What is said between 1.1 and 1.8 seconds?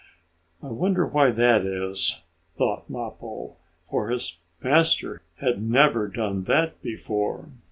that